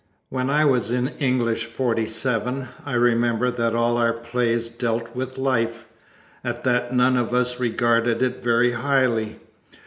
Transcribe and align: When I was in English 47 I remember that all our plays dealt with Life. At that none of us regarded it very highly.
When 0.29 0.49
I 0.49 0.65
was 0.65 0.89
in 0.89 1.09
English 1.19 1.65
47 1.65 2.67
I 2.87 2.93
remember 2.93 3.51
that 3.51 3.75
all 3.75 3.97
our 3.97 4.13
plays 4.13 4.67
dealt 4.67 5.15
with 5.15 5.37
Life. 5.37 5.85
At 6.43 6.63
that 6.63 6.91
none 6.91 7.17
of 7.17 7.35
us 7.35 7.59
regarded 7.59 8.23
it 8.23 8.41
very 8.41 8.71
highly. 8.71 9.39